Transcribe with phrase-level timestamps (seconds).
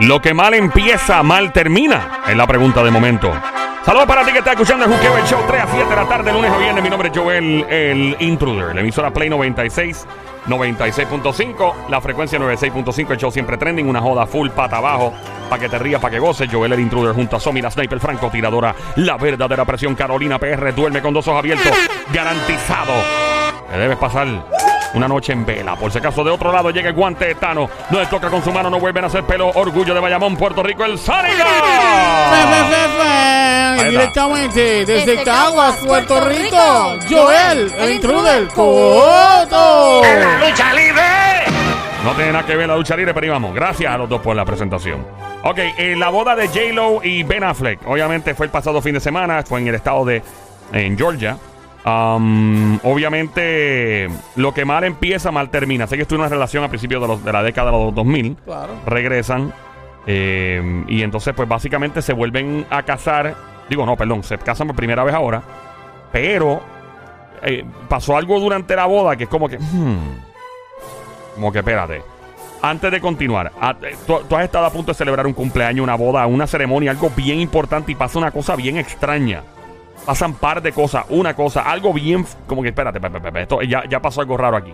[0.00, 2.22] Lo que mal empieza, mal termina.
[2.26, 3.32] Es la pregunta de momento.
[3.84, 6.08] Saludos para ti que está escuchando el Juqueo, el show 3 a 7 de la
[6.08, 6.82] tarde, lunes a viernes.
[6.82, 8.74] Mi nombre es Joel, el intruder.
[8.74, 10.06] La emisora Play 96,
[10.46, 11.88] 96.5.
[11.90, 13.10] La frecuencia 96.5.
[13.12, 13.88] El show siempre trending.
[13.88, 15.12] Una joda full pata abajo.
[15.48, 16.48] Para que te rías, para que goces.
[16.50, 18.74] Joel, el intruder, junto a Somi, la sniper francotiradora.
[18.96, 19.94] La verdadera presión.
[19.94, 20.74] Carolina PR.
[20.74, 21.72] Duerme con dos ojos abiertos.
[22.12, 22.94] Garantizado.
[23.70, 24.26] Te debes pasar
[24.94, 25.76] una noche en vela.
[25.76, 27.68] Por si acaso, de otro lado llega el guante de Tano.
[27.90, 29.48] No le toca con su mano, no vuelven a hacer pelo.
[29.48, 31.44] Orgullo de Bayamón, Puerto Rico, el Sónico.
[33.88, 40.02] Directamente desde Desde Caguas, Puerto Puerto Rico, Rico, Joel, el intruder, Coto.
[42.04, 43.54] No tiene nada que ver la lucha libre, pero íbamos.
[43.54, 45.06] Gracias a los dos por la presentación.
[45.42, 47.80] Ok, eh, la boda de J-Lo y Ben Affleck.
[47.86, 49.42] Obviamente fue el pasado fin de semana.
[49.42, 50.22] Fue en el estado de
[50.72, 51.38] en Georgia.
[51.86, 55.86] Um, obviamente, lo que mal empieza, mal termina.
[55.86, 57.94] Sé que estuvo en una relación a principios de, los- de la década de los
[57.94, 58.36] 2000.
[58.44, 58.72] Claro.
[58.86, 59.52] Regresan.
[60.06, 63.34] eh, y entonces, pues básicamente se vuelven a casar.
[63.68, 65.42] Digo, no, perdón, se casan por primera vez ahora.
[66.12, 66.60] Pero
[67.42, 69.58] eh, pasó algo durante la boda que es como que.
[69.58, 70.16] hmm,
[71.34, 72.02] como que espérate.
[72.62, 75.82] Antes de continuar, a- eh, tú, tú has estado a punto de celebrar un cumpleaños,
[75.84, 79.42] una boda, una ceremonia, algo bien importante y pasa una cosa bien extraña.
[80.04, 82.24] Pasan par de cosas, una cosa, algo bien.
[82.46, 84.72] Como que espérate, pe- pe- pe- pe, esto, ya, ya pasó algo raro aquí.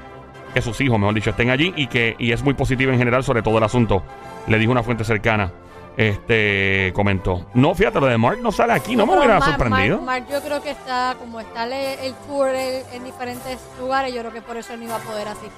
[0.54, 3.24] que sus hijos, mejor dicho, estén allí y que y es muy positiva en general
[3.24, 4.04] sobre todo el asunto.
[4.48, 5.52] Le dijo una fuente cercana.
[5.98, 7.46] Este comentó.
[7.54, 10.02] No, fíjate, lo de Mark no sale aquí, no me Pero hubiera Mark- sorprendido.
[10.02, 14.14] Mark, Mark, yo creo que está, como está el, el tour en, en diferentes lugares,
[14.14, 15.52] yo creo que por eso él no iba a poder asistir.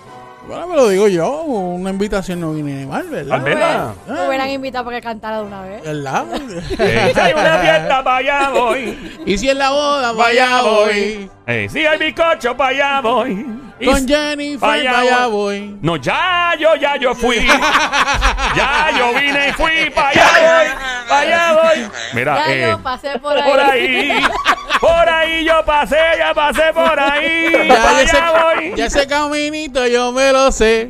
[0.48, 3.42] Bueno, me lo digo yo, una invitación no viene mal, ¿verdad?
[3.58, 3.94] Ah.
[4.08, 5.84] Lo hubieran invitado para que cantara de una vez.
[5.84, 6.26] ¿Verdad?
[7.14, 9.20] Si hay una fiesta, para allá voy.
[9.26, 11.30] y si en la boda, vaya voy.
[11.48, 13.46] Eh, si hay bizcocho, para allá voy.
[13.84, 15.60] Con Jennifer, Vaya vaya voy.
[15.70, 15.78] voy.
[15.82, 17.38] No, ya yo, ya yo fui.
[18.56, 21.90] ya yo vine y fui, para allá voy, para allá voy.
[22.14, 23.44] Mira, Ya eh, yo pasé por ahí.
[23.52, 24.28] por ahí,
[24.82, 28.66] por ahí yo pasé, ya pasé por ahí, Ya, para allá voy.
[28.68, 30.88] ese, ya ese caminito yo me lo sé.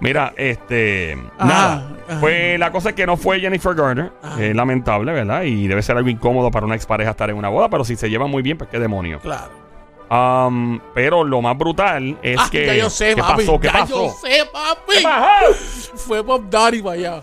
[0.00, 1.12] Mira, este.
[1.38, 1.90] Ajá, nada.
[2.08, 2.20] ajá.
[2.20, 4.12] Pues la cosa es que no fue Jennifer Garner.
[4.22, 4.42] Ajá.
[4.42, 5.42] Es lamentable, ¿verdad?
[5.42, 7.68] Y debe ser algo incómodo para una expareja estar en una boda.
[7.68, 9.18] Pero si se llevan muy bien, pues qué demonio.
[9.20, 9.62] Claro.
[10.10, 12.66] Um, pero lo más brutal es Ah, que.
[12.66, 13.36] ya yo sé, ¿Qué papi.
[13.46, 13.60] pasó?
[13.60, 14.06] ¿Qué ya pasó?
[14.06, 14.96] yo sé, papi.
[14.98, 15.96] ¿Qué pasó?
[15.96, 17.22] Fue Pop Daddy para allá.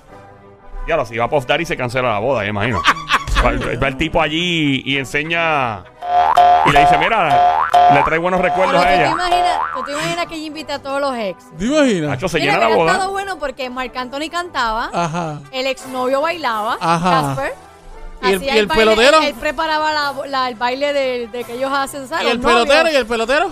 [0.87, 2.81] Ya lo, si va Puff Daddy se cancela la boda, imagino.
[3.45, 5.83] va, va el tipo allí y enseña.
[6.65, 7.61] Y le dice: Mira,
[7.93, 9.09] le trae buenos recuerdos ¿tú a te, ella.
[9.11, 11.37] imaginas, tú te imaginas que ella invita a todos los ex.
[11.57, 12.09] ¿Te imaginas?
[12.11, 13.11] Nacho, se Mira, llena la hubiera estado boda.
[13.11, 15.39] bueno porque Marc Anthony cantaba, Ajá.
[15.51, 17.09] el exnovio bailaba, Ajá.
[17.35, 17.53] Casper.
[18.21, 19.17] ¿Y el- hacía y el baile, pelotero?
[19.19, 22.25] Él, él preparaba la- la- el baile de, de que ellos hacen, ¿sabes?
[22.25, 22.65] ¿Y el Los novios.
[22.67, 22.91] pelotero?
[22.91, 23.49] ¿Y el pelotero?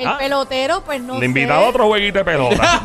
[0.00, 0.18] El Ah.
[0.18, 2.80] pelotero, pues no Le invitaba a otro jueguito de pelota.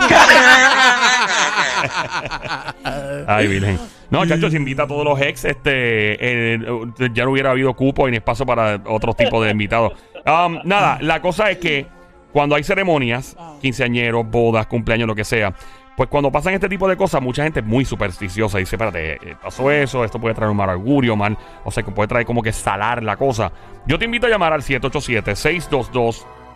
[3.27, 3.79] Ay, virgen.
[4.09, 5.45] No, chacho, se invita a todos los ex.
[5.45, 5.73] Este,
[6.19, 6.59] eh,
[7.13, 9.93] ya no hubiera habido cupo ni espacio para otro tipo de invitados.
[10.25, 11.87] Um, nada, la cosa es que
[12.31, 15.53] cuando hay ceremonias, quinceañeros, bodas, cumpleaños, lo que sea,
[15.95, 19.37] pues cuando pasan este tipo de cosas, mucha gente es muy supersticiosa dice, espérate, eh,
[19.41, 22.43] pasó eso, esto puede traer un mal augurio, mal, o sea, que puede traer como
[22.43, 23.51] que salar la cosa.
[23.85, 24.61] Yo te invito a llamar al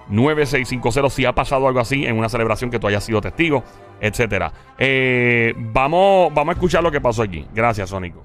[0.10, 3.64] 787-622-9650 si ha pasado algo así en una celebración que tú hayas sido testigo,
[4.00, 4.52] etcétera.
[4.78, 7.46] Eh, vamos, vamos a escuchar lo que pasó aquí.
[7.54, 8.24] Gracias, Sónico.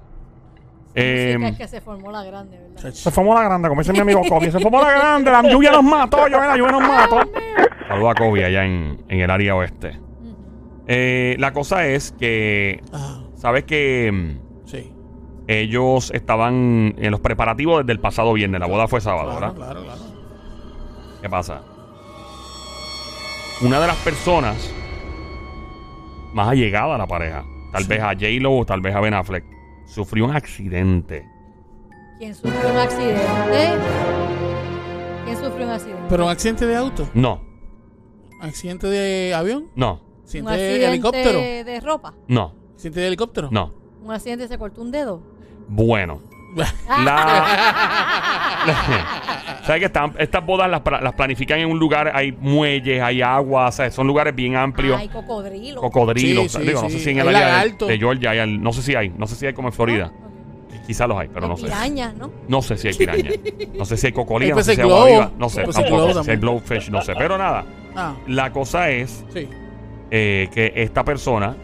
[0.97, 2.91] Eh, es que se formó la grande, ¿verdad?
[2.93, 4.49] se formó la grande, como dice mi amigo Kobe.
[4.49, 7.19] Se formó la grande, la lluvia nos mató, yo, la lluvia nos mató.
[7.89, 9.99] Saludos a Kobe allá en, en el área oeste.
[10.87, 13.23] Eh, la cosa es que, Ajá.
[13.35, 14.93] ¿sabes que Sí.
[15.47, 18.61] ellos estaban en los preparativos desde el pasado viernes?
[18.61, 19.55] La boda fue sábado, Claro, ¿verdad?
[19.73, 20.01] claro, claro.
[21.21, 21.61] ¿Qué pasa?
[23.61, 24.71] Una de las personas
[26.33, 29.45] más allegadas a la pareja, tal vez a J-Lo o tal vez a Ben Affleck,
[29.85, 31.25] sufrió un accidente.
[32.17, 33.69] ¿Quién sufrió un accidente?
[35.25, 36.03] ¿Quién sufrió un accidente?
[36.09, 37.09] ¿Pero un accidente de auto?
[37.13, 37.41] No,
[38.41, 39.67] ¿Accidente de avión?
[39.75, 41.39] no, un ¿Accidente accidente de helicóptero?
[41.39, 42.13] de ropa.
[42.27, 42.53] no.
[42.75, 43.47] ¿Siente de helicóptero?
[43.51, 43.71] No.
[44.03, 45.21] Un accidente se cortó un dedo.
[45.69, 46.19] Bueno.
[46.55, 46.65] La...
[49.65, 50.81] ¿Sabes que están- estas bodas las,
[51.13, 54.99] planifican en un lugar, hay muelles, hay agua, o sea, son lugares bien amplios.
[54.99, 55.81] Ay, cocodrilo.
[55.81, 58.39] Cocodrilos, Sí, sí, digo, no sé si en el Hay área de, de Georgia hay,
[58.39, 60.11] al- no sé si hay, no sé si hay como en Florida.
[60.85, 61.63] Quizás los hay, pero Hay no sé.
[61.63, 62.31] pirañas, ¿no?
[62.47, 63.31] No sé si hay piraña.
[63.75, 65.11] No sé si hay cocodrilo, Hay no sé si hay agua globo.
[65.11, 65.31] viva.
[65.39, 65.95] No sé, Hay tampoco.
[66.07, 67.13] globo Si hay blowfish, no sé.
[67.17, 67.65] Pero nada,
[67.95, 69.47] Ah, la cosa es sí.
[70.11, 71.55] eh, que esta persona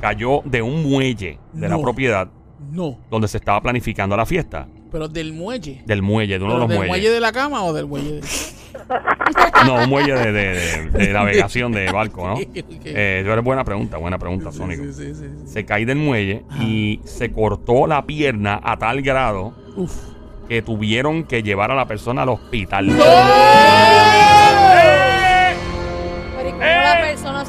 [0.00, 2.28] cayó de un muelle de la propiedad
[2.70, 2.98] No.
[3.10, 4.66] donde se estaba planificando la fiesta.
[4.90, 5.82] Pero del muelle.
[5.86, 6.90] Del muelle, de uno de ¿Pero los ¿Del muelles.
[6.90, 8.20] muelle de la cama o del muelle de.?
[9.66, 12.34] No, un muelle de, de- de- de navegación de barco, ¿no?
[12.34, 12.44] Ok.
[12.84, 14.82] Eh, pero es buena pregunta, buena pregunta, Sí, Sónico.
[14.92, 15.24] sí, sí.
[15.46, 19.92] Se cae del muelle y se cortó la pierna a tal grado Uf.
[20.48, 22.86] que tuvieron que llevar a la persona al hospital.
[22.86, 23.04] Pero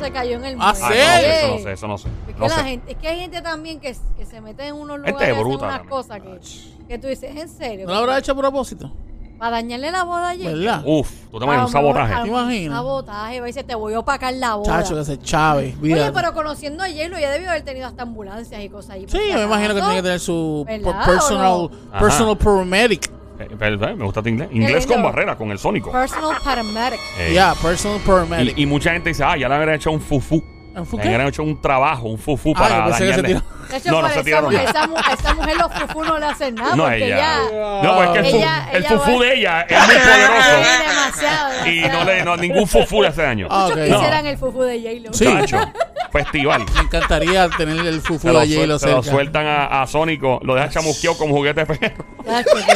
[0.06, 0.96] se cayó en el ¿Ah, muelle?
[0.96, 1.26] ¿Sí?
[1.26, 2.08] eso no sé, eso no sé.
[2.28, 2.64] Es que, No la sé.
[2.64, 5.40] gente, es que hay gente también que, que se mete en unos lugares y hacen
[5.40, 5.90] bruta unas también.
[5.90, 7.86] cosas que, que tú dices, ¿en serio?
[7.88, 8.92] ¿No lo habrá hecho a propósito?
[9.38, 10.46] Para dañarle la boda allí.
[10.46, 10.82] ¿Verdad?
[10.86, 12.22] Uf, tú te imaginas un sabotaje.
[12.22, 12.70] ¿Te imaginas?
[12.70, 14.82] Un sabotaje, va y dice, te voy a opacar la boda.
[14.82, 15.76] Chacho, que se chave.
[15.82, 19.06] Oye, pero conociendo a J-Lo, ya debió haber tenido hasta ambulancias y cosas ahí.
[19.10, 21.70] Sí, yo me imagino que tiene que tener su ¿Verdad per- personal, o
[22.00, 23.12] personal paramedic.
[23.40, 24.50] Eh, me gusta tu inglés.
[24.52, 25.92] Inglés con barrera, con el sónico.
[25.92, 27.00] Personal paramedic.
[27.20, 28.58] Eh, Yeah, personal paramedic.
[28.58, 30.44] y, y mucha gente dice, ah, ya le habrían hecho un fufú.
[30.76, 33.24] ¿Un Le hecho un trabajo, un fufú Ah, para dañarle.
[33.30, 33.42] tiró.
[33.70, 34.70] De hecho, No, no se esa, tiraron mu- nada.
[34.70, 37.18] esa, esa mujer los fufú no le hacen nada No, porque ella.
[37.18, 37.40] ya...
[37.84, 40.84] No, pues es que el, Ella- el ella va- de ella es muy Sí, poderoso.
[40.86, 42.06] demasiado, y no demasiado.
[42.06, 43.48] le, no, ningún fufú le hace daño.
[43.50, 43.94] Ah, Muchos ok.
[43.96, 45.14] quisieran el fufú de J-Lo.
[45.14, 45.26] Sí.
[45.26, 45.72] Chacho,
[46.12, 46.66] festival.
[46.76, 49.12] Me encantaría tener el fufu Se de lo, allí suel- lo se lo cerca.
[49.16, 51.80] sueltan a, a Sónico, lo deja chamusqueado como juguete de perro.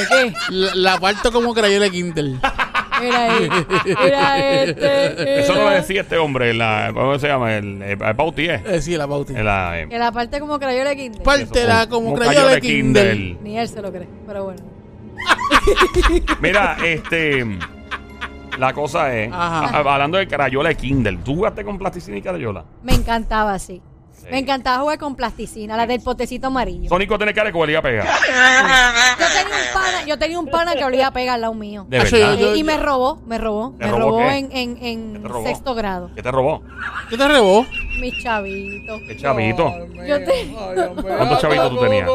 [0.09, 0.33] ¿qué?
[0.49, 2.39] La, la parto como crayola de Kindle.
[3.01, 3.49] Mira ahí.
[4.03, 5.39] Mira este.
[5.41, 7.55] Eso no lo decía este hombre, la, ¿cómo se llama?
[7.55, 8.63] El, el, el Bauti, ¿eh?
[8.65, 9.33] Eh, sí, la pauti.
[9.33, 11.23] En la, eh, parte como crayola de Kinder.
[11.23, 13.11] Pártela eso, como como crayola de Kindle.
[13.13, 13.37] Kindle.
[13.41, 14.61] Ni él se lo cree, pero bueno.
[16.41, 17.45] Mira, este.
[18.57, 19.77] La cosa es, Ajá.
[19.77, 22.65] a- hablando de crayola de Kindle, ¿tú jugaste con plasticina y crayola?
[22.83, 23.57] Me encantaba.
[23.57, 23.81] Sí.
[24.29, 26.89] Me encantaba jugar con plasticina, la del potecito amarillo.
[26.89, 28.05] Sónico tiene cara de que olía a pegar.
[28.05, 31.85] Yo tenía un pana, yo tenía un pana que olía a pegar al lado mío.
[31.89, 32.33] De Ah, sí, verdad.
[32.37, 34.37] yo- yo- y me robó, me robó, ¿Te me robó robó, qué?
[34.37, 35.45] en, en, en ¿Qué te robó?
[35.47, 36.11] sexto grado.
[36.15, 36.61] ¿Qué te robó?
[37.09, 37.65] ¿Qué te rebó?
[37.99, 39.01] Mis chavitos.
[39.07, 39.73] ¿Qué chavito?
[40.07, 40.53] Yo, te-
[41.01, 42.09] ¿Cuántos chavitos tú tenías?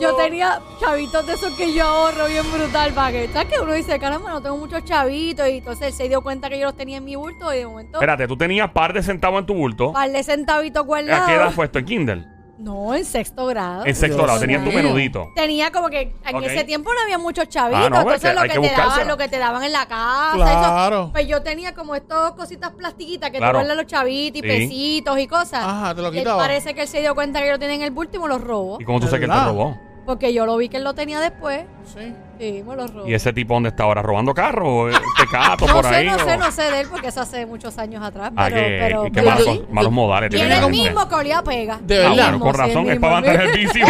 [0.00, 3.72] yo tenía chavitos de esos que yo ahorro bien brutal para que, ¿sabes que uno
[3.72, 5.48] dice, caramba, no tengo muchos chavitos?
[5.48, 7.66] Y entonces él se dio cuenta que yo los tenía en mi bulto y de
[7.66, 9.92] momento, Espérate, tú tenías par de centavos en tu bulto.
[9.92, 12.24] par de centavitos ¿A qué edad fue esto en Kindle?
[12.60, 13.86] No, en sexto grado.
[13.86, 14.82] En sexto Dios grado, tenías tu mío.
[14.82, 15.28] menudito.
[15.34, 16.42] Tenía como que en Ok.
[16.44, 18.60] ese tiempo no había muchos chavitos, Ah, no, pues, entonces que lo hay que, que
[18.60, 19.10] te daban, buscársela.
[19.12, 20.96] lo que te daban en la casa, Claro.
[21.04, 23.52] eso, pues yo tenía como estas cositas plastiquitas que Claro.
[23.60, 24.46] te guardan los chavitos y Sí.
[24.48, 25.64] pesitos y cosas.
[25.64, 26.42] Ajá, te lo Y él quitaba.
[26.42, 28.28] parece que él se dio cuenta que yo lo tenía en el bulto y me
[28.28, 28.76] los robó.
[28.78, 29.48] ¿Y cómo tú sabes que él te ¿Verdad?
[29.52, 29.78] robó?
[30.04, 31.64] Porque yo lo vi que él lo tenía después.
[31.86, 32.12] Sí.
[32.40, 33.06] Sí, me los robó.
[33.06, 34.00] ¿Y ese tipo dónde está ahora?
[34.00, 34.94] ¿Robando carros?
[35.18, 36.06] ¿Tecato no por sé, ahí?
[36.06, 38.32] no o- sé, no sé de él porque eso hace muchos años atrás.
[38.34, 39.62] Ah, Pero, que, pero, que pero malos, sí.
[39.70, 40.32] malos modales.
[40.34, 41.78] Y el mismo que olía pega.
[41.82, 42.22] De Ah, verdad.
[42.30, 43.86] bueno, con Sí, razón, es mismo, para mantener el vicio.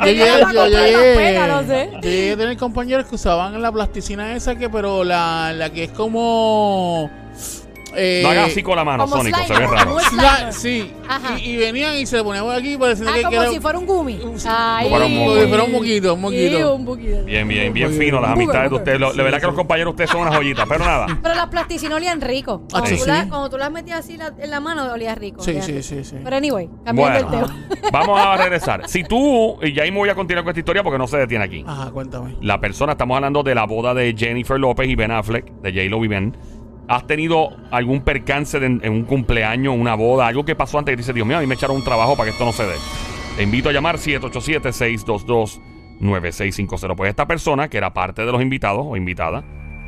[0.00, 1.90] Yo llegué, yo llegué- pega, no sé.
[1.94, 5.84] yo llegué a tener compañeros que usaban la plasticina esa que, pero la, la que
[5.84, 7.08] es como...
[7.96, 9.96] eh, No hagas así con la mano, como Sónico, se ve raro.
[10.16, 10.92] la- sí.
[11.08, 11.38] Ajá.
[11.38, 13.60] Y, y venían y se le ponían aquí pareciendo Ah, que, que como era si
[13.60, 14.18] fuera un gumi.
[14.46, 14.88] Ay.
[14.90, 16.74] como un como si fuera un moquito, un Sí, moquito.
[16.74, 17.24] un poquito.
[17.24, 19.00] Bien, bien, bien fino las amistades de ustedes.
[19.00, 21.06] Lo- De verdad que los compañeros de ustedes son unas joyitas, pero nada.
[21.22, 22.62] Pero las plasticinas olían rico.
[22.70, 23.08] Cuando, Ah, tú sí.
[23.08, 25.42] las- cuando tú las metías así la- en la mano, olía rico.
[25.42, 25.82] Sí, olía sí, rico.
[25.84, 26.16] sí, sí.
[26.22, 27.90] Pero anyway, cambiando Bueno, el tema.
[27.92, 28.88] vamos a regresar.
[28.88, 31.18] Si tú, y ya ahí me voy a continuar con esta historia porque no se
[31.18, 31.64] detiene aquí.
[31.66, 32.36] Ajá, cuéntame.
[32.40, 36.04] La persona, estamos hablando de la boda de Jennifer López y Ben Affleck, de J-Lo
[36.04, 36.36] y Ben.
[36.92, 41.14] ¿Has tenido algún percance en un cumpleaños, una boda, algo que pasó antes que dice,
[41.14, 42.74] Dios mío, a mí me echaron un trabajo para que esto no se dé?
[43.34, 46.94] Te invito a llamar 787-622-9650.
[46.94, 49.42] Pues esta persona, que era parte de los invitados o invitada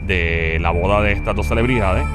[0.06, 2.06] de la boda de estas dos celebridades,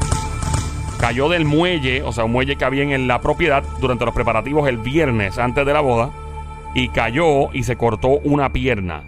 [0.99, 4.67] cayó del muelle, o sea, un muelle que había en la propiedad durante los preparativos
[4.67, 6.09] el viernes antes de la boda,
[6.73, 9.03] y cayó y se cortó una pierna.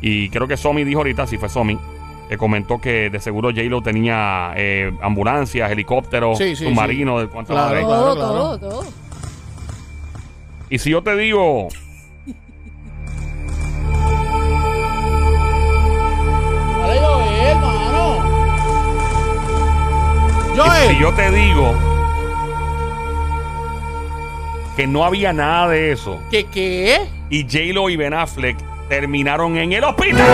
[0.00, 1.78] Y creo que Somi dijo ahorita, si fue Somi,
[2.30, 7.52] que comentó que de seguro J-Lo tenía eh, ambulancias, helicópteros, Sí, sí, submarinos, de cuánto
[7.52, 8.84] Claro, todo, todo, todo.
[10.70, 11.66] Y si yo te digo,
[16.78, 18.16] Dale, Joel, mano.
[20.54, 20.88] y Joel.
[20.94, 21.74] si yo te digo
[24.76, 27.00] que no había nada de eso ¿Qué qué?
[27.28, 28.56] y J-Lo y Ben Affleck
[28.88, 30.26] terminaron en el hospital.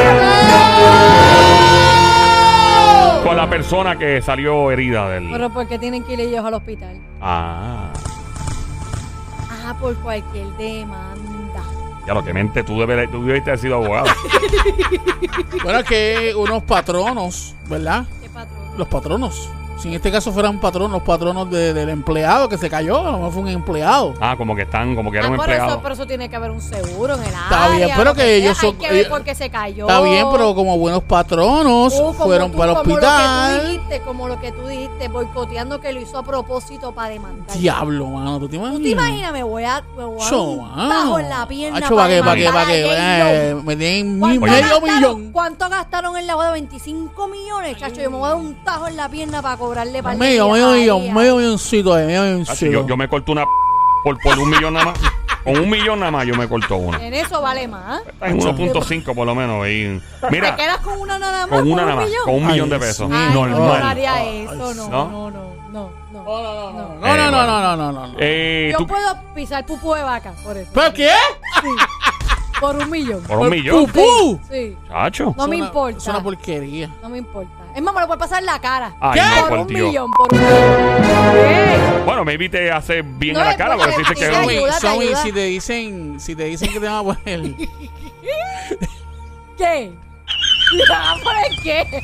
[3.27, 5.31] Con la persona que salió herida del.
[5.31, 6.97] Pero ¿por qué tienen que ir ellos al hospital?
[7.21, 7.93] Ah.
[9.51, 11.65] Ah, por cualquier demanda.
[12.07, 14.07] Ya lo que mente, tú, debes, tú debiste haber sido abogado.
[15.63, 18.07] Bueno, es que unos patronos, ¿verdad?
[18.23, 18.79] ¿Qué patrón?
[18.79, 19.51] Los patronos.
[19.79, 23.11] Si en este caso fueran patronos, los patronos de- del empleado que se cayó, a
[23.11, 24.15] lo mejor fue un empleado.
[24.21, 25.71] ah, como que están, como que era Ah, un por empleado.
[25.73, 27.87] eso, por eso tiene que haber un seguro en el Está área.
[27.87, 28.31] bien, pero que sea.
[28.31, 29.87] ellos son- Hay que ver por qué se cayó.
[29.87, 33.07] Está bien, pero como buenos patronos, como fueron tú, para el Como lo que tú
[33.07, 33.71] hospital.
[33.73, 37.57] dijiste, como lo que tú dijiste, boicoteando que lo hizo a propósito para demandar.
[37.57, 38.79] Diablo, mano, ¿tú te imaginas?
[38.79, 39.33] ¿Tú te imaginas?
[39.33, 40.89] Me voy a, me voy a mano.
[40.89, 42.21] tajo en la pierna Hacho, ¿para qué?
[42.21, 42.85] ¿Para ¿Para qué?
[42.85, 43.31] a J-Lo.
[43.31, 45.33] Eh, me tienen ¿Cuánto medio gastaron- millón.
[45.33, 46.53] ¿Cuánto gastaron en la boda?
[46.53, 48.01] 25 millones, chacho.
[48.01, 50.71] Yo me voy a dar un tajo en la pierna para cobrarle para Medio, medio
[50.71, 52.71] millón, medio milloncito ahí, medio sí, milloncito.
[52.73, 53.45] yo, yo me corto una
[54.05, 54.99] por, por un millón nada más.
[55.45, 57.01] Con un millón nada más yo me corto una.
[57.07, 58.03] En eso vale más.
[58.05, 59.65] Está en 1.5 por lo menos.
[59.65, 60.03] ahí.
[60.21, 61.61] ¿Te Mira, quedas con una nada más?
[61.61, 62.05] con una un nada más.
[62.09, 62.25] millón?
[62.25, 63.09] Con un Ay, millón de Dios pesos.
[63.09, 63.19] mío.
[63.21, 63.83] Ay, no, no Normal.
[63.85, 64.89] haría eso, no, ¿no?
[64.89, 65.91] no, no, no, no.
[66.13, 67.31] No, no, no, no, Eh, no, no, bueno.
[67.31, 68.15] no, no, no, no, no.
[68.19, 70.71] Eh, Yo tú- puedo pisar pupú de vaca por eso.
[70.75, 71.11] ¿Pero qué?
[71.63, 71.69] Sí.
[72.61, 73.23] Por un millón.
[73.23, 73.87] por un millón.
[73.87, 74.41] ¡Pupú!
[74.51, 74.77] Sí.
[74.89, 75.33] Chacho.
[75.37, 75.99] No me importa.
[75.99, 76.91] Es una porquería.
[77.03, 77.51] No me importa.
[77.77, 78.97] Es más, me lo puede pasar en la cara.
[79.01, 79.27] Ay, ¿Qué?
[79.27, 79.87] no, por por un Dios.
[79.89, 82.05] millón, por un millón.
[82.07, 84.31] Bueno, maybe te hace bien No, a la cara porque porque dice te que.
[84.81, 85.17] te ayuda.
[85.23, 87.41] si te dicen, si te dicen que te van a poner,
[89.59, 89.93] ¿Qué?
[91.23, 92.03] ¿Por qué?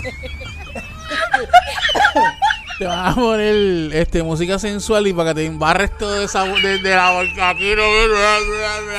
[2.78, 6.78] te van a poner este música sensual y para que te embarres todo esa de,
[6.78, 7.82] de la boca aquí no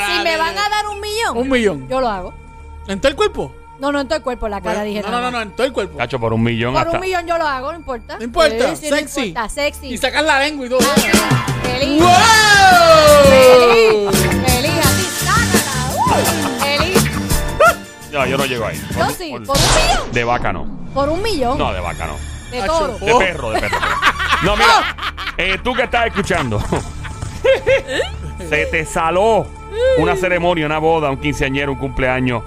[0.08, 2.34] Si me van a dar un millón, un millón yo lo hago.
[2.88, 3.56] en todo el cuerpo.
[3.80, 5.46] No, no en todo el cuerpo, la cara Bueno, dije no, nada no, no, más.
[5.46, 5.98] no, en todo el cuerpo.
[5.98, 6.98] Chacho, por un millón Por hasta.
[6.98, 8.18] un millón yo lo hago, no importa.
[8.18, 9.22] No importa, Sí, sí, no sexy.
[9.27, 9.88] importa, sexy.
[9.88, 10.80] Y sacar la lengua y todo.
[11.63, 12.01] Feliz.
[12.01, 12.10] ¡Wow!
[13.24, 14.20] Feliz.
[14.46, 15.92] Feliz, así, sácala.
[15.96, 17.12] Uh, Feliz.
[18.12, 18.80] No, yo no llego ahí.
[18.92, 20.12] Yo Por- sí, por- por un millón.
[20.13, 20.68] De vaca no.
[20.94, 21.58] Por un millón.
[21.58, 22.15] No, de vaca no.
[22.51, 22.72] De Acho.
[22.77, 22.98] toro.
[23.00, 23.20] De Oh.
[23.20, 23.77] perro, de perro.
[24.44, 24.96] No, mira.
[25.38, 26.62] eh, tú que estás escuchando.
[28.50, 29.48] se te saló
[29.98, 32.44] una ceremonia, una boda, un quinceañero, un cumpleaños.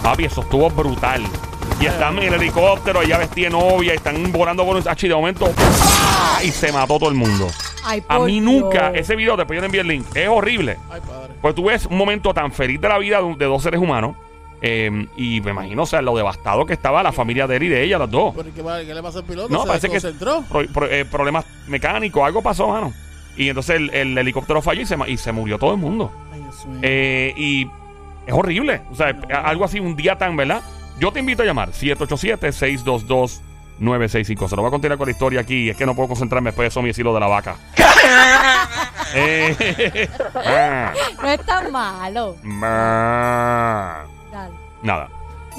[0.03, 1.23] Papi, eso estuvo brutal.
[1.79, 5.05] Y están en el helicóptero, ella vestida de novia, y están volando por un H
[5.05, 6.39] y de momento ¡ah!
[6.43, 7.47] y se mató todo el mundo.
[7.83, 8.43] Ay, A mí Dios.
[8.43, 10.77] nunca, ese video, después yo le envié el link, es horrible.
[10.89, 11.33] Ay, padre.
[11.41, 14.15] Pues tú ves un momento tan feliz de la vida de, dos seres humanos.
[14.61, 17.67] eh, y me imagino, o sea, lo devastado que estaba la familia de él y
[17.69, 18.33] de ella, las dos.
[18.35, 18.49] ¿Pero
[18.85, 19.49] qué, le pasa al piloto?
[19.53, 20.43] No, ¿Se parece que pro-
[20.73, 22.91] pro- eh, problemas mecánicos, algo pasó, mano.
[23.37, 26.11] Y entonces el, el helicóptero falló y se, y se murió todo el mundo.
[26.33, 26.79] Ay, Dios mío.
[26.81, 27.67] Eh, y
[28.25, 28.81] es horrible.
[28.91, 30.61] O sea, algo así, un día tan, ¿verdad?
[30.99, 34.47] Yo te invito a llamar 787-622-9650.
[34.49, 35.69] Se lo voy a continuar con la historia aquí.
[35.69, 37.55] Es que no puedo concentrarme después de eso, mi decirlo de la vaca.
[39.15, 42.35] Eh, ah, No es tan malo.
[42.61, 44.03] ah.
[44.31, 44.53] Dale.
[44.83, 45.07] Nada.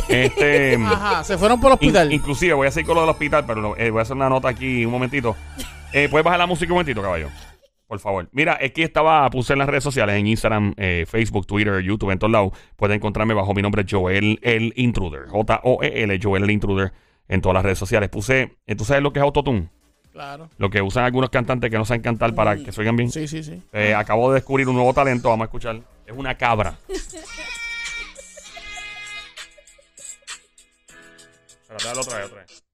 [0.06, 0.78] Este.
[0.86, 2.12] Ajá, se fueron por el In- hospital.
[2.12, 4.28] inclusive voy a seguir con lo del hospital, pero no, eh, voy a hacer una
[4.28, 5.34] nota aquí un momentito.
[5.92, 7.30] Eh, ¿Puedes bajar la música un momentito, caballo?
[7.88, 8.28] Por favor.
[8.32, 12.10] Mira, es que estaba, puse en las redes sociales, en Instagram, eh, Facebook, Twitter, YouTube,
[12.10, 12.52] en todos lados.
[12.76, 15.26] Pueden encontrarme bajo mi nombre, Joel el Intruder.
[15.28, 16.92] J-O-E-L, Joel el Intruder,
[17.28, 18.10] en todas las redes sociales.
[18.10, 19.70] Puse, eh, ¿tú sabes lo que es autotune?
[20.12, 20.50] Claro.
[20.58, 23.10] Lo que usan algunos cantantes que no saben cantar para que se oigan bien.
[23.10, 23.62] Sí, sí, sí.
[23.72, 25.80] Eh, acabo de descubrir un nuevo talento, vamos a escuchar.
[26.04, 26.76] Es una cabra.
[31.62, 32.64] Espérate, dale otra vez, otra vez.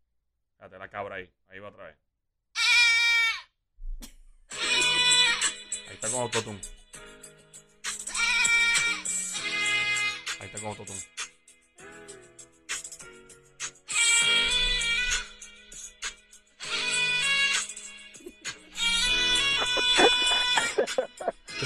[0.53, 1.31] Espérate, la cabra ahí.
[1.51, 2.04] Ahí va otra vez.
[5.95, 6.61] Está con autotune.
[10.41, 11.01] Ahí está con autotune.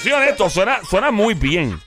[0.01, 1.79] Soy honesto, suena, suena muy bien.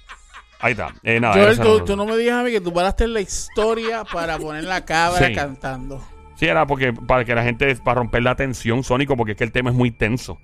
[0.60, 0.94] Ahí está.
[1.04, 3.14] Eh, nada, Joel, tú, no- tú no me digas a mí que tú paraste en
[3.14, 5.34] la historia para poner la cabra Sí.
[5.34, 6.06] cantando.
[6.36, 9.44] Sí, era porque para que la gente, para romper la tensión, Sónico, porque es que
[9.44, 10.40] el tema es muy tenso.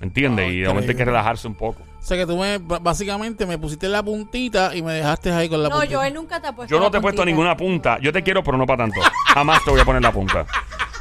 [0.00, 0.46] ¿Me entiendes?
[0.46, 1.82] Ah, y de momento hay que relajarse un poco.
[1.82, 5.62] O sea que tú me, básicamente me pusiste la puntita y me dejaste ahí con
[5.62, 5.92] la No, puntita.
[5.92, 7.98] yo él nunca te ha puesto Yo no la te he puesto ninguna punta.
[8.00, 9.00] Yo te quiero, pero no para tanto.
[9.34, 10.46] Jamás te voy a poner la punta.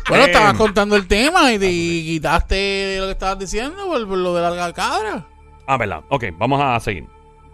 [0.10, 4.08] Bueno, Eh, estabas contando el tema y, te, y quitaste lo que estabas diciendo por,
[4.08, 5.26] por lo de la cabra.
[5.68, 6.02] Ah, verdad.
[6.10, 7.06] Ok, vamos a seguir.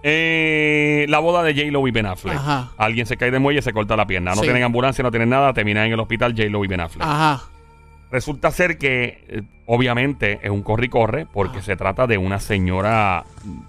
[0.05, 2.35] Eh, la boda de J-Lo y Ben Affleck.
[2.35, 2.71] Ajá.
[2.77, 4.31] Alguien se cae de muelle y se corta la pierna.
[4.31, 4.43] No Sí.
[4.43, 5.53] tienen ambulancia, no tienen nada.
[5.53, 7.05] Terminan en el hospital J-Lo y Ben Affleck.
[7.07, 7.43] Ajá.
[8.13, 12.39] Resulta ser que, eh, obviamente, es un corre y corre porque se trata de una
[12.39, 13.25] señora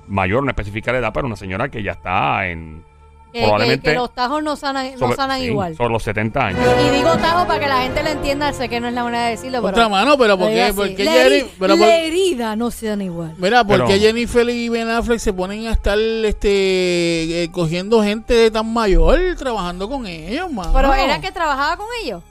[0.06, 2.84] mayor, no especifica la edad, pero una señora que ya está en.
[3.32, 3.90] Que, probablemente.
[3.90, 5.74] que los tajos no sanan, no sobre- sanan sí, igual.
[5.76, 6.60] Sobre los 70 años.
[6.86, 9.24] Y digo tajo para que la gente lo entienda, sé que no es la manera
[9.24, 9.62] de decirlo, pero...
[9.62, 10.62] Contra mano, pero ¿por qué?
[10.62, 10.72] así.
[10.76, 13.34] ¿Por qué la, Jenny- heri- pero por- la herida no se dan igual.
[13.38, 18.02] Mira, ¿por Pero- qué Jennifer y Ben Affleck se ponen a estar este, eh, cogiendo
[18.04, 20.72] gente tan mayor trabajando con ellos, mano?
[20.72, 22.22] Pero era que trabajaba con ellos.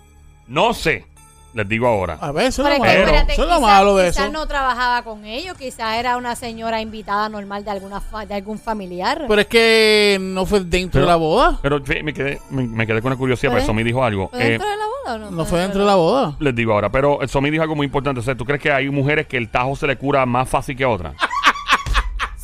[0.48, 1.06] No sé,
[1.54, 2.18] les digo ahora.
[2.20, 3.04] A ver, eso Pero es lo que, malo.
[3.06, 4.34] espérate, Eso es lo quizás- malo de quizás eso.
[4.34, 8.58] no trabajaba con ellos, quizás era una señora invitada normal de alguna fa- de algún
[8.60, 9.26] familiar.
[9.28, 11.60] Pero es que no fue dentro Pero- de la boda.
[11.62, 14.30] Pero me quedé, me, me quedé con la curiosidad, ¿Fue porque Somi dijo algo.
[14.30, 15.32] ¿Fue Eh, dentro de la boda o no?
[15.32, 16.36] No fue dentro de la boda.
[16.40, 18.20] les digo ahora, pero Somi dijo algo muy importante.
[18.20, 20.76] O sea, ¿Tú crees que hay mujeres que el tajo se le cura más fácil
[20.76, 21.14] que otras?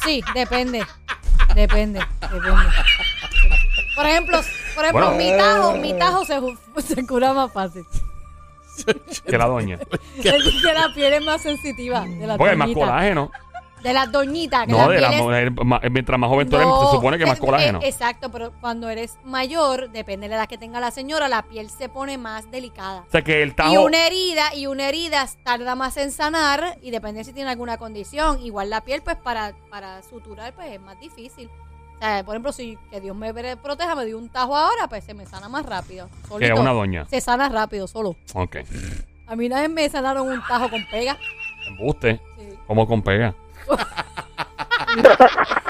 [0.04, 0.84] Sí, depende.
[1.54, 2.68] Depende, depende.
[3.96, 4.40] Por ejemplo,
[4.76, 5.18] por ejemplo Bueno.
[5.18, 7.84] mi tajo, mi tajo se, ju- se cura más fácil.
[9.26, 9.80] Que la doña.
[10.18, 12.86] Es que la piel es más sensitiva de la Porque hay más doñita.
[12.88, 13.32] colágeno.
[13.84, 14.66] De las doñitas.
[14.66, 16.86] que No, la de la piel es- mujer, ma- mientras más joven tú eres, No,
[16.90, 17.80] se supone que más eh, colágeno.
[17.82, 21.44] eh, exacto, pero cuando eres mayor, depende de la edad que tenga la señora, la
[21.44, 23.06] piel se pone más delicada.
[23.08, 23.82] O sea, que el Y tajo...
[23.86, 28.42] una herida, y una herida tarda más en sanar y depende si tiene alguna condición.
[28.42, 31.50] Igual la piel, pues para, para suturar, pues es más difícil.
[32.00, 35.04] O sea, por ejemplo, si que Dios me proteja, me dio un tajo ahora, pues
[35.04, 36.10] se me sana más rápido.
[36.30, 37.06] Una doña.
[37.10, 38.16] Se sana rápido, solo.
[38.34, 38.56] Ok.
[39.28, 41.18] A mí una vez me sanaron un tajo con pega.
[41.68, 42.22] Embuste.
[42.38, 42.58] Sí.
[42.68, 43.36] Como con pega.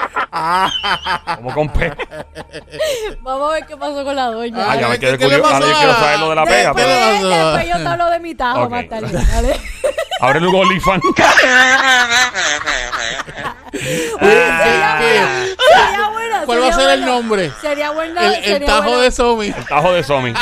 [1.36, 1.96] Como con pega.
[3.22, 4.64] Vamos a ver qué pasó con la doña.
[4.70, 5.50] Ah, ya me ¿qué- quedé qué le curioso.
[5.50, 6.72] pasó Ahora yo a- quiero saber lo de la pega.
[6.72, 7.18] Después, Pero...
[7.30, 8.70] ¿Qué después yo te hablo de mi tajo Ok.
[8.70, 9.26] más tarde.
[9.34, 9.60] ¿vale?
[10.20, 11.02] Abre un OnlyFans.
[13.72, 17.06] sería buena, sería buena, ¿Cuál va a sería ser el buena.
[17.06, 17.52] nombre?
[17.60, 18.26] Sería buena.
[18.26, 19.02] El, el sería tajo buena.
[19.02, 19.46] de Somi.
[19.46, 20.32] El tajo de Somi.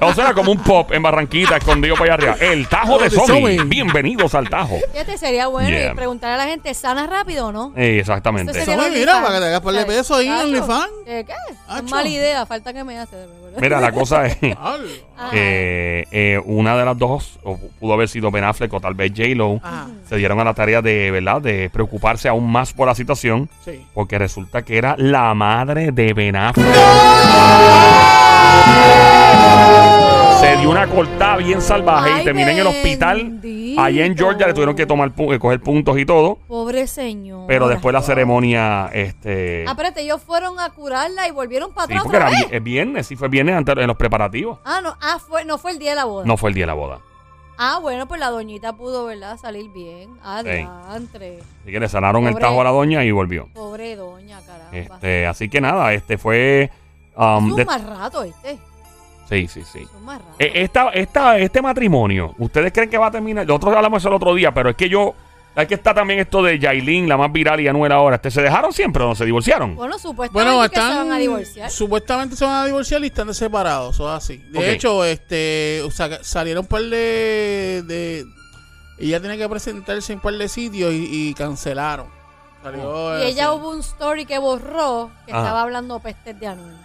[0.00, 2.36] O sea, como un pop en Barranquita escondido para allá arriba.
[2.52, 3.58] El tajo de Somi.
[3.64, 4.78] Bienvenidos al tajo.
[4.92, 5.92] Fíjate, sería bueno Yeah.
[5.92, 7.72] y preguntarle a la gente, ¿sana rápido o no?
[7.76, 8.52] Eh, exactamente.
[8.52, 9.19] Ese sería Somi, mira.
[9.22, 10.88] Para que te hagas par de pesos ahí en OnlyFans.
[11.04, 11.24] ¿Qué?
[11.26, 11.32] qué?
[11.68, 11.84] Acho.
[11.84, 13.16] Es mala idea, falta que me hace.
[13.16, 13.58] de verdad.
[13.60, 14.88] Mira, la cosa es Diablo.
[15.32, 19.60] Eh, una de las dos, o pudo haber sido Ben Affleck o tal vez J-Lo,
[19.62, 19.88] Ajá.
[20.08, 23.84] se dieron a la tarea de, ¿verdad?, de preocuparse aún más por la situación, Sí.
[23.94, 26.66] porque resulta que era la madre de Ben Affleck.
[30.40, 33.40] Se dio una cortada bien salvaje y terminó en el hospital.
[33.78, 36.36] Allá en Georgia le tuvieron que tomar pu- eh, coger puntos y todo.
[36.48, 37.44] Pobre señor.
[37.46, 39.64] Pero después la ceremonia, este.
[39.66, 42.50] Ah, espérate, ellos fueron a curarla y volvieron para sí, atrás porque otra era vez.
[42.50, 44.58] vi- es viernes, sí fue viernes antes en los preparativos.
[44.64, 46.24] Ah, no, ah, fue, no fue el día de la boda.
[46.26, 46.98] No fue el día de la boda.
[47.62, 49.36] Ah, bueno, pues la doñita pudo, ¿verdad?
[49.36, 50.08] Salir bien.
[50.24, 51.40] Adelante.
[51.62, 53.48] Así que le sanaron el Pobre- tajo a la doña y volvió.
[53.52, 54.70] Pobre doña, caramba.
[54.76, 56.70] Este, así que nada, este fue.
[57.16, 58.58] um, es un de- más rato, ¿viste?
[59.30, 59.88] Sí, sí, sí.
[60.04, 60.20] Más.
[60.38, 63.46] Eh, esta, esta, este matrimonio, ¿ustedes creen que va a terminar?
[63.46, 65.14] Nosotros hablamos eso el otro día, pero es que yo.
[65.56, 68.16] Hay que está también esto de Yailin, la más viral y Anuel ahora.
[68.16, 69.74] Este, ¿Se dejaron siempre o no se divorciaron?
[69.74, 71.18] bueno, supuestamente Bueno, que se van a están.
[71.18, 71.70] divorciar.
[71.72, 73.96] Supuestamente se van a divorciar y están separados.
[73.98, 74.36] Es así.
[74.36, 74.64] De Ok.
[74.66, 75.82] hecho, este.
[75.84, 77.82] o sea, salieron un par de.
[77.84, 78.24] de
[79.00, 82.06] ella tiene que presentarse en un par de sitios y, y cancelaron.
[82.62, 85.40] Salió, Y ella hubo un story que borró que Ajá.
[85.42, 86.76] estaba hablando pestes de Anuel.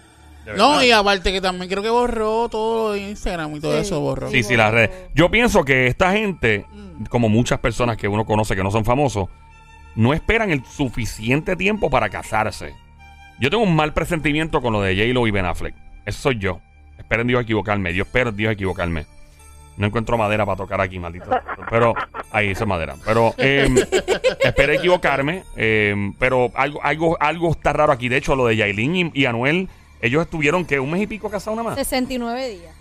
[0.58, 3.79] No, y aparte que también creo que borró todo de Instagram y todo Sí.
[3.81, 4.29] eso borró.
[4.29, 4.91] Sí, sí, las redes.
[5.13, 7.05] Yo pienso que esta gente, Mm.
[7.05, 9.27] como muchas personas que uno conoce que no son famosos,
[9.95, 12.73] no esperan el suficiente tiempo para casarse.
[13.39, 15.75] Yo tengo un mal presentimiento con lo de J-Lo y Ben Affleck.
[16.05, 16.60] Eso soy yo.
[16.97, 17.91] Esperen Dios equivocarme.
[17.91, 19.05] Dios espero Dios equivocarme.
[19.77, 21.29] No encuentro madera para tocar aquí, maldito.
[21.69, 21.93] Pero
[22.31, 22.95] ahí esa madera.
[23.03, 23.67] Pero eh,
[24.41, 25.43] espero equivocarme.
[25.58, 28.08] eh, pero algo, algo, algo está raro aquí.
[28.08, 29.67] De hecho, lo de Yailin y, y Anuel,
[30.01, 31.77] ellos estuvieron que un mes y pico casados nada más.
[31.77, 32.75] 69 días.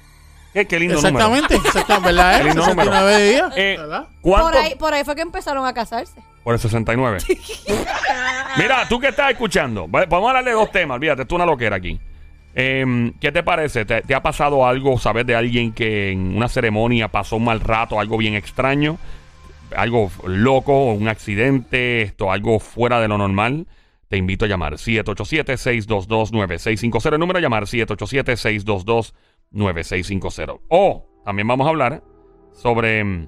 [0.53, 1.19] Qué, qué lindo número.
[1.19, 2.33] Exactamente, exactamente, ¿verdad?
[2.37, 2.45] Qué eh?
[2.45, 2.91] lindo número.
[2.93, 4.09] 69 días, Eh, ¿verdad?
[4.21, 4.47] ¿Cuánto?
[4.51, 6.21] Por ahí, por ahí fue que empezaron a casarse.
[6.45, 7.19] Por el 69.
[8.57, 11.37] Mira, tú que estás escuchando, va- vamos a hablar de dos temas, olvídate, esto es
[11.37, 11.99] una loquera aquí.
[12.55, 13.85] Em, ¿Qué te parece?
[13.85, 17.59] ¿Te, te ha pasado algo, sabes de alguien que en una ceremonia pasó un mal
[17.61, 18.97] rato, algo bien extraño?
[19.77, 23.67] Algo loco, un accidente, esto, algo fuera de lo normal.
[24.15, 27.15] Te invito a llamar 787-622-9650.
[27.15, 30.61] El número a llamar 787-622-9650.
[30.69, 32.05] O también vamos a hablar
[32.53, 33.27] sobre em,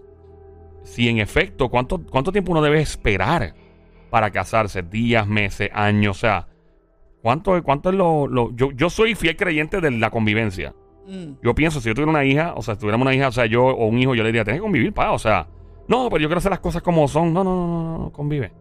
[0.85, 3.57] si en efecto, ¿cuánto, cuánto tiempo uno debe esperar
[4.11, 4.83] para casarse?
[4.85, 6.47] Días, meses, años, o sea,
[7.21, 8.29] ¿cuánto, cuánto es lo...
[8.29, 10.73] lo- yo, yo soy fiel creyente de la convivencia.
[11.09, 11.33] Mm.
[11.43, 13.47] Yo pienso, si yo tuviera una hija, o sea, si tuviéramos una hija, o sea,
[13.47, 15.49] yo o un hijo, yo le diría, tienes que convivir, pa, o sea,
[15.89, 17.33] no, pero yo quiero hacer las cosas como son.
[17.33, 18.53] No, no, no, no, no, convive.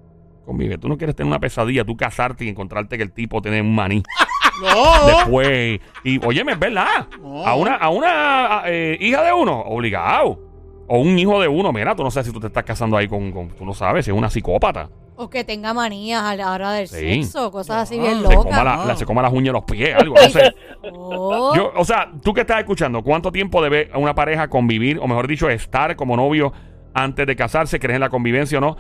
[0.46, 0.78] Convive.
[0.78, 3.74] Tú no quieres tener una pesadilla, tú casarte y encontrarte que el tipo tiene un
[3.74, 4.04] maní
[4.62, 5.80] No, después.
[6.04, 7.08] Y, óyeme, es verdad.
[7.22, 7.46] No.
[7.46, 10.40] A una, a una a, eh, hija de uno, obligado.
[10.88, 13.08] O un hijo de uno, mira, tú no sabes si tú te estás casando ahí
[13.08, 14.88] con, con- tú no sabes, si es una psicópata.
[15.18, 17.24] O que tenga manías a la hora del Sí.
[17.24, 18.64] sexo, cosas así No, bien se Se coma, locas.
[18.64, 20.54] la- la- se coma las uñas de los pies, algo, no sé.
[20.94, 21.54] Oh.
[21.56, 25.28] Yo, o sea, tú que estás escuchando, ¿cuánto tiempo debe una pareja convivir, o mejor
[25.28, 26.54] dicho, estar como novio
[26.94, 27.80] antes de casarse?
[27.80, 28.78] ¿Crees en la convivencia o no?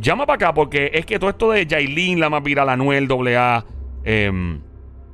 [0.00, 3.64] Llama para acá porque es que todo esto de Jailin, la más viral, Anuel, AA,
[4.04, 4.60] em,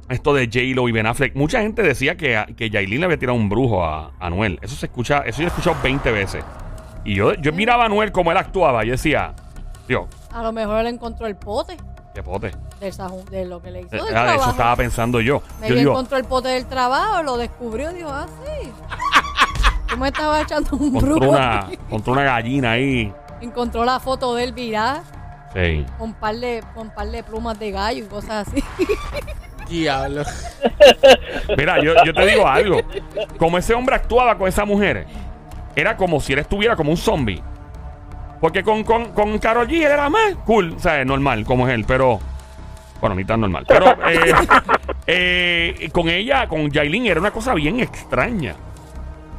[0.08, 3.38] esto de J-Lo y Ben Affleck, mucha gente decía que, que Yailin le había tirado
[3.38, 4.58] un brujo a, a Anuel.
[4.62, 6.44] Eso se escucha, eso yo he escuchado 20 veces.
[7.04, 9.34] Y yo, yo miraba a Anuel como él actuaba y decía,
[9.88, 11.76] Dios, A lo mejor él encontró el pote
[12.14, 12.52] qué pote.
[12.80, 12.92] del
[13.30, 14.40] de lo que le hizo Eh, del ah, trabajo.
[14.42, 15.42] eso estaba pensando yo.
[15.60, 18.70] Me Yo digo, encontró el pote del trabajo, lo descubrió y dijo, ah, sí.
[19.88, 21.28] Tú me estabas echando un brujo.
[21.30, 23.12] una, contra una gallina ahí.
[23.42, 25.02] Encontró la foto de él virada
[25.54, 25.84] Sí.
[25.98, 28.64] con par de, con par de plumas de gallo y cosas así.
[29.68, 30.22] Diablo.
[31.58, 32.80] Mira, yo, yo te digo algo.
[33.38, 35.06] Como ese hombre actuaba con esa mujer,
[35.76, 37.42] era como si él estuviera como un zombie.
[38.40, 41.74] Porque con, con, con Karol G él era más cool, o sea, normal, como es
[41.74, 42.18] él, pero.
[43.00, 43.64] Bueno, ni tan normal.
[43.66, 44.34] Pero eh,
[45.06, 48.54] eh, con ella, con Yailin, era una cosa bien extraña.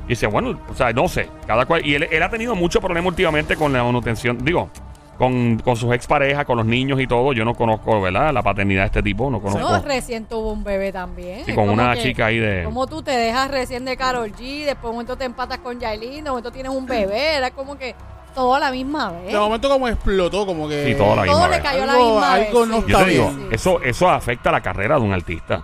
[0.05, 1.85] Y dice, bueno, o sea, no sé, cada cual.
[1.85, 4.69] Y él, él ha tenido mucho problema últimamente con la manutención, digo,
[5.17, 7.31] con, con sus exparejas, con los niños y todo.
[7.33, 8.33] Yo no conozco, ¿verdad?
[8.33, 9.61] La paternidad de este tipo, no conozco.
[9.61, 11.45] No, recién tuvo un bebé también.
[11.45, 12.63] Sí, con una que- chica ahí de.
[12.65, 15.79] Como tú te dejas recién de Carol G, después de un momento te empatas con
[15.79, 17.95] Yailin, de momento tienes un bebé, era como que
[18.35, 19.31] todo a la misma vez.
[19.31, 20.85] De momento como explotó, como que...
[20.87, 21.61] Sí, todo a la misma todo le vez.
[21.63, 22.69] cayó a la Algo- misma algo vez.
[22.69, 22.81] no sí.
[22.81, 23.47] Yo te Está digo, bien.
[23.53, 25.63] eso, eso afecta la carrera de un artista.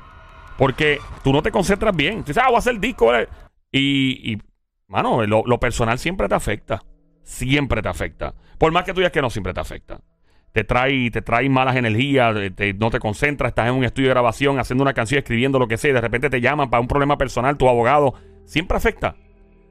[0.58, 2.17] Porque tú no te concentras bien.
[2.23, 3.13] Tú dices, ah, voy a hacer disco.
[3.15, 3.28] eh.
[3.71, 4.38] Y, y,
[4.88, 6.82] mano, lo, personal siempre te afecta.
[7.23, 8.34] Siempre te afecta.
[8.58, 10.01] Por más que tú digas que no, siempre te afecta.
[10.51, 14.08] Te trae, te trae malas energías, te- te- no te concentras, estás en un estudio
[14.08, 16.82] de grabación, haciendo una canción, escribiendo lo que sea, y de repente te llaman para
[16.82, 18.15] un problema personal, tu abogado.
[18.45, 19.15] Siempre afecta.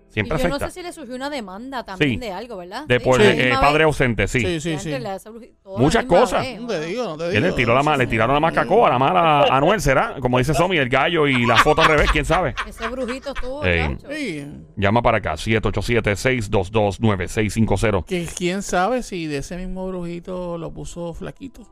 [0.09, 2.17] Y Siempre yo no sé si le surgió una demanda también Sí.
[2.17, 2.87] de algo, ¿verdad?
[2.87, 3.85] De por a la eh, misma padre vez.
[3.87, 4.41] ausente, sí.
[4.41, 4.89] Sí, sí, Y sí.
[4.89, 6.41] antes le hace bruji- todo a la Muchas misma cosas.
[6.43, 6.61] vez.
[6.61, 7.47] No te digo, no te Él digo.
[7.47, 10.17] le tiró la, ma- le tiraron la macacoa, la mala a Anuel, ¿será?
[10.21, 12.55] Como dice Somi, el gallo y la foto al revés, quién sabe.
[12.67, 13.97] Ese brujito estuvo, Ey.
[14.11, 14.47] Sí.
[14.77, 18.05] Llama para acá, 787-622-9650.
[18.05, 21.67] Que quién sabe si de ese mismo brujito lo puso flaquito.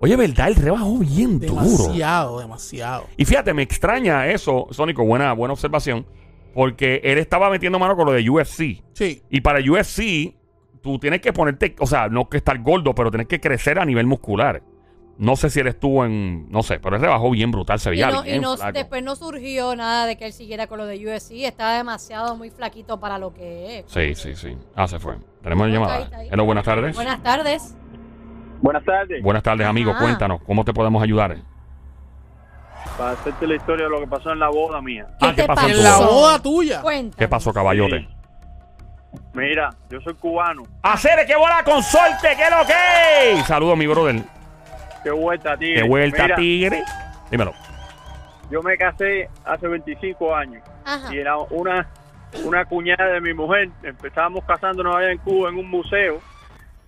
[0.00, 0.48] Oye, ¿verdad?
[0.48, 1.62] Él rebajó bien duro.
[1.62, 3.06] Demasiado, demasiado.
[3.16, 6.04] Y fíjate, me extraña eso, Sónico, buena, buena observación,
[6.54, 8.82] porque él estaba metiendo mano con lo de UFC.
[8.92, 9.22] Sí.
[9.30, 10.34] Y para UFC,
[10.82, 13.84] tú tienes que ponerte, o sea, no que estar gordo, pero tienes que crecer a
[13.84, 14.62] nivel muscular.
[15.18, 17.92] No sé si él estuvo en, no sé, pero él rebajó bien brutal, se Y,
[17.92, 18.72] veía no, y no- flaco.
[18.72, 21.44] después no surgió nada de que él siguiera con lo de UFC.
[21.44, 23.84] Estaba demasiado muy flaquito para lo que es.
[23.88, 24.56] Sí, sí, sí.
[24.74, 25.16] Ah, se fue.
[25.42, 25.92] Tenemos No, llamada.
[25.92, 26.28] está ahí, está ahí.
[26.32, 26.94] Hello, buenas tardes.
[26.96, 27.76] Buenas tardes.
[28.62, 29.22] Buenas tardes.
[29.22, 29.90] Buenas tardes, amigo.
[29.90, 30.00] Ajá.
[30.00, 31.36] Cuéntanos, ¿cómo te podemos ayudar?
[32.98, 35.06] Para hacerte la historia de lo que pasó en la boda mía.
[35.18, 35.68] ¿Qué Ah, ¿qué te pasó?
[35.68, 36.80] En la boda tuya.
[36.82, 37.18] Cuéntame.
[37.18, 38.06] ¿Qué pasó, caballote?
[39.34, 40.62] Mira, yo soy cubano.
[40.82, 42.28] ¡Hacer que bola con suerte!
[42.36, 43.42] ¿Qué lo que?
[43.44, 44.22] Saludos, mi brother.
[45.02, 45.74] Qué vuelta, tío.
[45.74, 46.82] ¡Qué vuelta, Mira, tigre!
[47.30, 47.52] Dímelo.
[48.50, 51.12] Yo me casé hace 25 años Ajá.
[51.14, 51.88] y era una,
[52.44, 53.70] una cuñada de mi mujer.
[53.82, 56.20] Empezábamos casándonos allá en Cuba en un museo.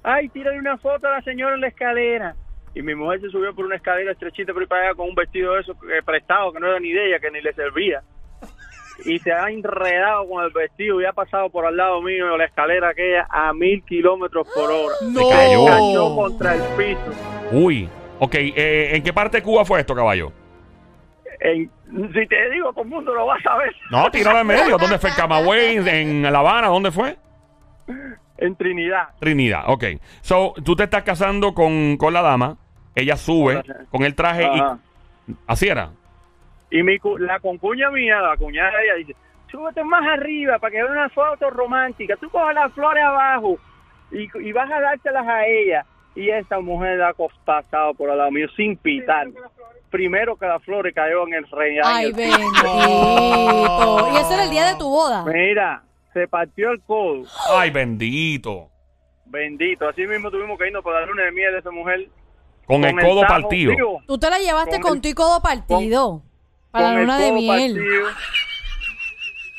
[0.02, 2.35] Ay, tírale una foto a la señora en la escalera.
[2.74, 5.14] Y mi mujer se subió por una escalera estrechita por ahí para allá con un
[5.14, 8.02] vestido de eso eh, prestado que no era ni de ella, que ni le servía.
[9.04, 12.38] Y se ha enredado con el vestido y ha pasado por al lado mío de
[12.38, 14.94] la escalera aquella a mil kilómetros por hora.
[15.02, 15.28] No.
[15.30, 15.64] cayó.
[15.66, 17.12] Cayó contra el piso.
[17.50, 17.88] Uy.
[18.20, 20.30] Ok, eh, ¿en qué parte de Cuba fue esto, caballo?
[21.40, 21.68] En-
[22.12, 23.74] si te digo, todo el mundo lo va a saber.
[23.90, 24.78] No, tíralo en medio.
[24.78, 25.10] ¿Dónde fue?
[25.10, 25.76] ¿En Camagüey?
[25.88, 26.68] ¿En La Habana?
[26.68, 27.16] ¿Dónde fue?
[28.38, 29.08] En Trinidad.
[29.18, 29.84] Trinidad, ok.
[30.20, 32.56] So, tú te estás casando con, con la dama.
[32.94, 34.78] Ella sube con el traje Ajá.
[35.26, 35.33] y...
[35.46, 35.90] Así era.
[36.70, 39.16] Y mi, cu- la concuña mía, la cuñada de ella, dice,
[39.50, 42.16] súbete más arriba para que vea una foto romántica.
[42.20, 43.57] Tú coges las flores abajo
[44.11, 45.85] y, y vas a dárselas a ella.
[46.16, 47.12] Y esa mujer ha
[47.44, 49.26] pasado por al lado mío sin pitar.
[49.90, 51.76] Primero que las flores cayó en el rey.
[51.85, 54.11] Ay, bendito.
[54.12, 55.24] Y ese era el día de tu boda.
[55.24, 57.24] Mira, se partió el codo.
[57.57, 58.68] Ay, bendito.
[59.26, 59.88] Bendito.
[59.88, 62.09] Así mismo tuvimos que irnos para la luna de miel de esa mujer.
[62.66, 63.74] Con, el codo partido.
[64.07, 66.22] Tú te la llevaste Con con, el- tu y codo partido.
[66.70, 67.74] para con la luna de miel.
[67.74, 68.07] partido.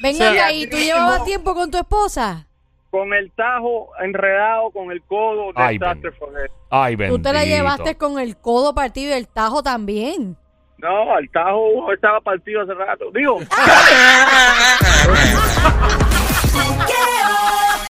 [0.02, 2.48] Venga O sea, ¿y tú llevabas tiempo con tu esposa?
[2.92, 6.26] con el tajo enredado, con el codo Ay, desastre eso.
[6.70, 7.18] Ay, bendito.
[7.18, 10.38] Tú te la llevaste con el codo partido y el tajo también.
[10.78, 13.12] No, el tajo estaba partido hace rato.
[13.14, 13.40] Digo,